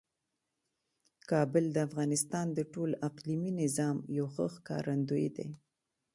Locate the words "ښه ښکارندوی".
4.33-5.27